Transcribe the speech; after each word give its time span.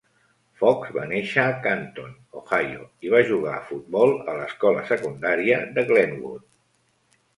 Fox 0.59 0.87
va 0.95 1.03
néixer 1.09 1.43
a 1.49 1.59
Canton, 1.65 2.15
Ohio, 2.41 2.87
i 3.09 3.13
va 3.17 3.21
jugar 3.33 3.53
a 3.57 3.61
futbol 3.67 4.17
a 4.33 4.39
l'escola 4.41 4.87
secundària 4.93 5.61
de 5.77 5.85
Glenwood. 5.93 6.49